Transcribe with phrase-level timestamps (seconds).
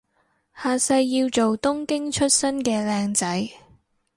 [0.55, 3.49] 下世要做東京出身嘅靚仔